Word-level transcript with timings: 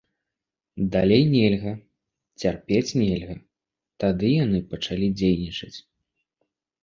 Далей 0.93 1.25
нельга, 1.33 1.73
цярпець 2.43 2.95
нельга, 3.01 3.35
тады 4.05 4.27
яны 4.43 4.59
пачалі 4.71 5.07
дзейнічаць. 5.21 5.73